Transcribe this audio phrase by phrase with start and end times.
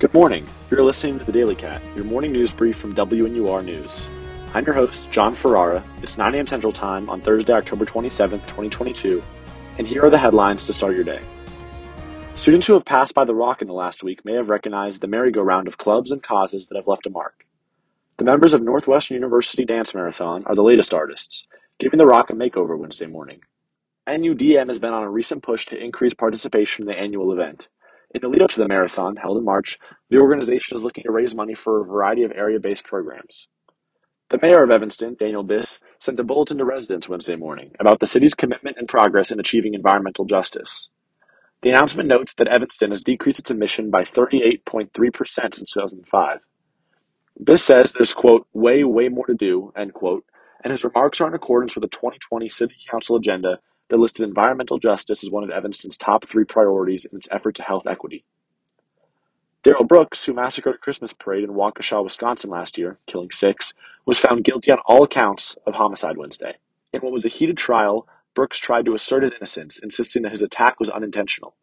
[0.00, 0.46] Good morning.
[0.70, 4.08] You're listening to the Daily Cat, your morning news brief from WNUR News.
[4.54, 5.84] I'm your host, John Ferrara.
[6.02, 6.46] It's 9 a.m.
[6.46, 9.22] Central Time on Thursday, October 27th, 2022,
[9.76, 11.20] and here are the headlines to start your day.
[12.34, 15.06] Students who have passed by the Rock in the last week may have recognized the
[15.06, 17.44] merry-go-round of clubs and causes that have left a mark.
[18.16, 21.46] The members of Northwestern University Dance Marathon are the latest artists,
[21.78, 23.42] giving the Rock a makeover Wednesday morning.
[24.08, 27.68] NUDM has been on a recent push to increase participation in the annual event.
[28.12, 31.12] In the lead up to the marathon, held in March, the organization is looking to
[31.12, 33.48] raise money for a variety of area based programs.
[34.30, 38.06] The mayor of Evanston, Daniel Biss, sent a bulletin to residents Wednesday morning about the
[38.06, 40.90] city's commitment and progress in achieving environmental justice.
[41.62, 44.90] The announcement notes that Evanston has decreased its emission by 38.3%
[45.54, 46.38] since 2005.
[47.42, 50.24] Biss says there's, quote, way, way more to do, end quote,
[50.64, 53.58] and his remarks are in accordance with the 2020 City Council agenda
[53.90, 57.62] that listed environmental justice as one of Evanston's top three priorities in its effort to
[57.62, 58.24] health equity.
[59.62, 63.74] Darrell Brooks, who massacred a Christmas parade in Waukesha, Wisconsin last year, killing six,
[64.06, 66.54] was found guilty on all counts of homicide Wednesday.
[66.94, 70.42] In what was a heated trial, Brooks tried to assert his innocence, insisting that his
[70.42, 71.54] attack was unintentional.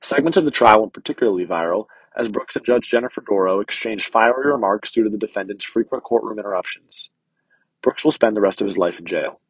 [0.00, 4.50] Segments of the trial went particularly viral as Brooks and Judge Jennifer Dorow exchanged fiery
[4.50, 7.10] remarks due to the defendant's frequent courtroom interruptions.
[7.82, 9.40] Brooks will spend the rest of his life in jail.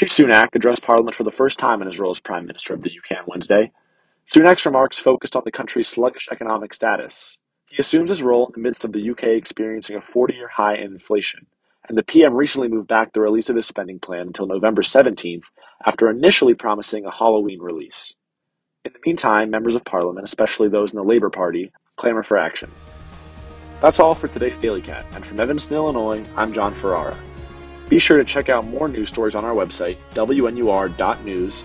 [0.00, 2.82] Rishi Sunak addressed Parliament for the first time in his role as Prime Minister of
[2.82, 3.72] the UK on Wednesday.
[4.32, 7.36] Sunak's remarks focused on the country's sluggish economic status.
[7.66, 10.76] He assumes his role in the midst of the UK experiencing a 40 year high
[10.76, 11.46] in inflation,
[11.88, 15.46] and the PM recently moved back the release of his spending plan until November 17th
[15.84, 18.14] after initially promising a Halloween release.
[18.84, 22.70] In the meantime, members of Parliament, especially those in the Labour Party, clamor for action.
[23.82, 27.16] That's all for today's Daily Cat, and from Evanston, Illinois, I'm John Ferrara.
[27.88, 31.64] Be sure to check out more news stories on our website, WNUR.news,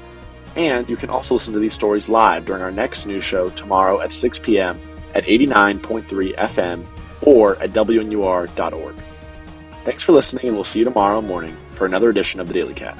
[0.56, 4.00] and you can also listen to these stories live during our next news show tomorrow
[4.02, 4.80] at 6 p.m.
[5.16, 6.86] at 89.3 FM
[7.22, 8.96] or at WNUR.org.
[9.84, 12.74] Thanks for listening, and we'll see you tomorrow morning for another edition of the Daily
[12.74, 12.98] Cat.